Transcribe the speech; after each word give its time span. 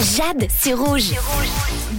Jade, 0.00 0.46
c'est 0.56 0.74
rouge. 0.74 1.12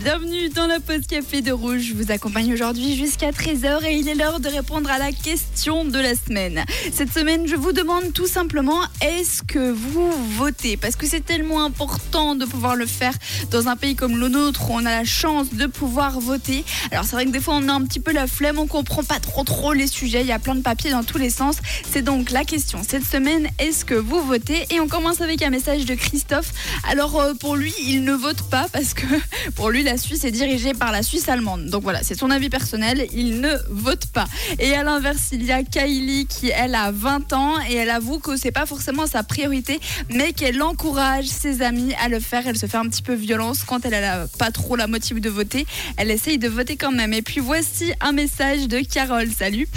Bienvenue 0.03 0.47
dans 0.47 0.67
la 0.67 0.79
pause 0.79 1.05
café 1.05 1.41
de 1.41 1.51
Rouge. 1.51 1.81
Je 1.89 1.93
vous 1.93 2.09
accompagne 2.09 2.53
aujourd'hui 2.53 2.95
jusqu'à 2.95 3.31
13h 3.31 3.83
et 3.83 3.95
il 3.95 4.07
est 4.07 4.15
l'heure 4.15 4.39
de 4.39 4.47
répondre 4.47 4.89
à 4.89 4.97
la 4.97 5.11
question 5.11 5.83
de 5.83 5.99
la 5.99 6.15
semaine. 6.15 6.63
Cette 6.93 7.11
semaine, 7.11 7.45
je 7.47 7.57
vous 7.57 7.73
demande 7.73 8.13
tout 8.13 8.25
simplement 8.25 8.79
est-ce 9.01 9.43
que 9.43 9.71
vous 9.71 10.09
votez? 10.37 10.77
Parce 10.77 10.95
que 10.95 11.05
c'est 11.05 11.25
tellement 11.25 11.65
important 11.65 12.35
de 12.35 12.45
pouvoir 12.45 12.77
le 12.77 12.85
faire 12.85 13.13
dans 13.51 13.67
un 13.67 13.75
pays 13.75 13.95
comme 13.95 14.17
le 14.17 14.29
nôtre 14.29 14.69
où 14.69 14.75
on 14.75 14.85
a 14.85 14.99
la 14.99 15.03
chance 15.03 15.53
de 15.53 15.65
pouvoir 15.65 16.21
voter. 16.21 16.63
Alors 16.91 17.03
c'est 17.03 17.17
vrai 17.17 17.25
que 17.25 17.31
des 17.31 17.41
fois 17.41 17.55
on 17.57 17.67
a 17.67 17.73
un 17.73 17.83
petit 17.83 17.99
peu 17.99 18.13
la 18.13 18.27
flemme, 18.27 18.57
on 18.57 18.67
comprend 18.67 19.03
pas 19.03 19.19
trop 19.19 19.43
trop 19.43 19.73
les 19.73 19.87
sujets, 19.87 20.21
il 20.21 20.27
y 20.27 20.31
a 20.31 20.39
plein 20.39 20.55
de 20.55 20.61
papiers 20.61 20.91
dans 20.91 21.03
tous 21.03 21.17
les 21.17 21.29
sens. 21.29 21.57
C'est 21.91 22.03
donc 22.03 22.31
la 22.31 22.45
question 22.45 22.79
cette 22.87 23.05
semaine, 23.05 23.49
est-ce 23.59 23.83
que 23.83 23.95
vous 23.95 24.21
votez? 24.21 24.65
Et 24.69 24.79
on 24.79 24.87
commence 24.87 25.19
avec 25.19 25.41
un 25.41 25.49
message 25.49 25.83
de 25.83 25.95
Christophe. 25.95 26.53
Alors 26.89 27.19
euh, 27.19 27.33
pour 27.33 27.57
lui, 27.57 27.73
il 27.89 28.03
ne 28.03 28.13
vote 28.13 28.43
pas 28.43 28.67
parce 28.71 28.93
que 28.93 29.05
pour 29.55 29.71
lui 29.71 29.81
la 29.83 29.97
Suisse 29.97 30.23
est 30.23 30.31
dirigée 30.31 30.73
par 30.73 30.91
la 30.91 31.01
Suisse 31.01 31.27
allemande. 31.27 31.65
Donc 31.65 31.81
voilà, 31.81 32.01
c'est 32.03 32.17
son 32.17 32.29
avis 32.29 32.49
personnel, 32.49 33.07
il 33.13 33.41
ne 33.41 33.51
vote 33.69 34.05
pas. 34.07 34.25
Et 34.59 34.73
à 34.73 34.83
l'inverse, 34.83 35.29
il 35.31 35.43
y 35.43 35.51
a 35.51 35.63
Kylie 35.63 36.27
qui 36.27 36.51
elle 36.51 36.75
a 36.75 36.91
20 36.91 37.33
ans 37.33 37.55
et 37.67 37.75
elle 37.75 37.89
avoue 37.89 38.19
que 38.19 38.37
c'est 38.37 38.51
pas 38.51 38.67
forcément 38.67 39.07
sa 39.07 39.23
priorité, 39.23 39.79
mais 40.09 40.33
qu'elle 40.33 40.61
encourage 40.61 41.25
ses 41.25 41.63
amis 41.63 41.93
à 41.95 42.09
le 42.09 42.19
faire. 42.19 42.43
Elle 42.45 42.57
se 42.57 42.67
fait 42.67 42.77
un 42.77 42.87
petit 42.87 43.01
peu 43.01 43.15
violence 43.15 43.63
quand 43.65 43.83
elle 43.85 43.95
a 43.95 44.27
pas 44.37 44.51
trop 44.51 44.75
la 44.75 44.87
motive 44.87 45.19
de 45.19 45.29
voter. 45.29 45.65
Elle 45.97 46.11
essaye 46.11 46.37
de 46.37 46.47
voter 46.47 46.77
quand 46.77 46.91
même. 46.91 47.13
Et 47.13 47.23
puis 47.23 47.41
voici 47.41 47.91
un 48.01 48.11
message 48.11 48.67
de 48.67 48.79
Carole. 48.81 49.29
Salut. 49.31 49.67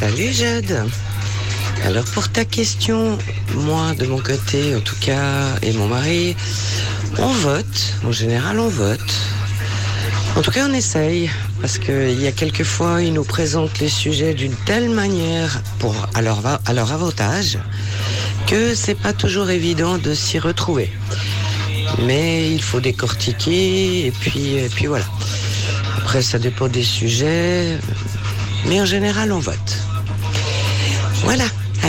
Salut 0.00 0.32
Jade. 0.32 0.86
Alors 1.84 2.04
pour 2.06 2.30
ta 2.30 2.46
question, 2.46 3.18
moi 3.54 3.94
de 3.94 4.06
mon 4.06 4.18
côté 4.18 4.74
en 4.74 4.80
tout 4.80 4.96
cas 5.00 5.54
et 5.60 5.72
mon 5.72 5.86
mari, 5.86 6.34
on 7.18 7.32
vote. 7.32 7.94
En 8.06 8.12
général 8.12 8.58
on 8.58 8.68
vote. 8.68 9.14
En 10.36 10.42
tout 10.42 10.50
cas 10.50 10.66
on 10.68 10.72
essaye 10.72 11.30
parce 11.60 11.78
qu'il 11.78 12.20
y 12.20 12.26
a 12.26 12.32
quelques 12.32 12.64
fois 12.64 13.02
ils 13.02 13.12
nous 13.12 13.24
présentent 13.24 13.78
les 13.78 13.88
sujets 13.88 14.34
d'une 14.34 14.54
telle 14.66 14.90
manière 14.90 15.62
pour 15.78 15.94
à 16.14 16.22
leur, 16.22 16.40
à 16.64 16.72
leur 16.72 16.92
avantage 16.92 17.58
que 18.46 18.74
c'est 18.74 18.94
pas 18.94 19.12
toujours 19.12 19.50
évident 19.50 19.98
de 19.98 20.14
s'y 20.14 20.38
retrouver. 20.38 20.92
Mais 22.06 22.50
il 22.50 22.62
faut 22.62 22.80
décortiquer 22.80 24.06
et 24.06 24.10
puis, 24.10 24.56
et 24.56 24.68
puis 24.68 24.86
voilà. 24.86 25.06
Après 25.98 26.22
ça 26.22 26.38
dépend 26.38 26.68
des 26.68 26.82
sujets, 26.82 27.78
mais 28.66 28.80
en 28.80 28.86
général 28.86 29.32
on 29.32 29.38
vote. 29.38 29.78
Voilà. 31.22 31.44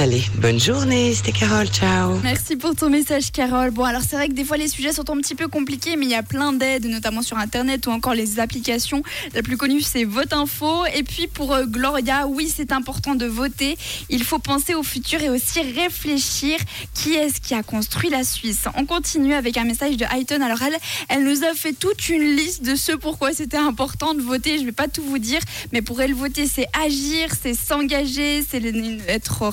Allez, 0.06 0.24
bonne 0.36 0.60
journée, 0.60 1.16
c'était 1.16 1.32
Carole, 1.32 1.66
ciao. 1.66 2.20
Merci 2.22 2.58
pour 2.58 2.76
ton 2.76 2.92
message, 2.92 3.32
Carole. 3.32 3.72
Bon, 3.72 3.86
alors 3.86 4.04
c'est 4.08 4.16
vrai 4.16 4.28
que 4.28 4.34
des 4.34 4.44
fois 4.44 4.56
les 4.56 4.68
sujets 4.68 4.94
sont 4.94 5.10
un 5.10 5.18
petit 5.18 5.34
peu 5.34 5.48
compliqués, 5.48 5.96
mais 5.96 6.06
il 6.06 6.12
y 6.12 6.14
a 6.14 6.22
plein 6.22 6.54
d'aides, 6.54 6.86
notamment 6.86 7.24
sur 7.24 7.40
Internet 7.40 7.88
ou 7.88 7.90
encore 7.90 8.14
les 8.14 8.40
applications. 8.40 9.02
La 9.34 9.42
plus 9.42 9.58
connue, 9.58 9.82
c'est 9.82 10.04
Vote 10.04 10.32
Info. 10.32 10.86
Et 10.94 11.02
puis 11.02 11.26
pour 11.26 11.56
euh, 11.56 11.66
Gloria, 11.66 12.28
oui, 12.28 12.54
c'est 12.56 12.72
important 12.72 13.16
de 13.16 13.26
voter. 13.26 13.80
Il 14.10 14.24
faut 14.24 14.38
penser 14.38 14.76
au 14.76 14.84
futur 14.84 15.24
et 15.24 15.30
aussi 15.32 15.60
réfléchir 15.62 16.60
qui 16.94 17.16
est-ce 17.16 17.42
qui 17.42 17.56
a 17.56 17.64
construit 17.64 18.12
la 18.12 18.24
Suisse? 18.24 18.66
On 18.76 18.86
continue 18.86 19.34
avec 19.34 19.58
un 19.58 19.64
message 19.64 19.98
de 19.98 20.06
Hayton. 20.06 20.42
Alors 20.42 20.62
elle, 20.62 20.78
elle 21.10 21.24
nous 21.24 21.44
a 21.44 21.56
fait 21.56 21.74
toute 21.74 22.10
une 22.10 22.36
liste 22.36 22.64
de 22.64 22.76
ce 22.76 22.92
pourquoi 22.92 23.34
c'était 23.34 23.58
important 23.58 24.14
de 24.14 24.22
voter. 24.22 24.58
Je 24.58 24.62
ne 24.62 24.68
vais 24.68 24.72
pas 24.72 24.88
tout 24.88 25.02
vous 25.02 25.18
dire, 25.18 25.42
mais 25.72 25.82
pour 25.82 26.00
elle, 26.00 26.14
voter, 26.14 26.46
c'est 26.46 26.68
agir, 26.86 27.30
c'est 27.42 27.56
s'engager, 27.56 28.44
c'est 28.48 28.62
être 29.08 29.50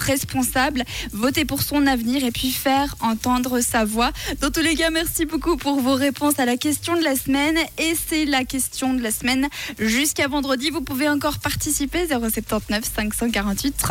voter 1.12 1.44
pour 1.44 1.62
son 1.62 1.86
avenir 1.86 2.24
et 2.24 2.30
puis 2.30 2.50
faire 2.50 2.96
entendre 3.00 3.60
sa 3.60 3.84
voix. 3.84 4.12
Dans 4.40 4.50
tous 4.50 4.60
les 4.60 4.74
cas, 4.74 4.90
merci 4.90 5.26
beaucoup 5.26 5.56
pour 5.56 5.80
vos 5.80 5.94
réponses 5.94 6.38
à 6.38 6.44
la 6.44 6.56
question 6.56 6.96
de 6.96 7.02
la 7.02 7.16
semaine. 7.16 7.56
Et 7.78 7.94
c'est 7.94 8.24
la 8.24 8.44
question 8.44 8.94
de 8.94 9.02
la 9.02 9.10
semaine 9.10 9.48
jusqu'à 9.78 10.28
vendredi. 10.28 10.70
Vous 10.70 10.82
pouvez 10.82 11.08
encore 11.08 11.38
participer 11.38 12.06
079 12.06 12.84
548 12.84 13.76
3000. 13.76 13.82